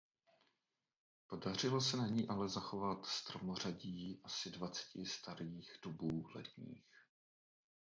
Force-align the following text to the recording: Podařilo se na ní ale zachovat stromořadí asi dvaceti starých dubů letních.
Podařilo 1.27 1.81
se 1.81 1.97
na 1.97 2.07
ní 2.07 2.27
ale 2.27 2.49
zachovat 2.49 3.05
stromořadí 3.05 4.21
asi 4.23 4.51
dvaceti 4.51 5.05
starých 5.05 5.71
dubů 5.83 6.27
letních. 6.35 6.89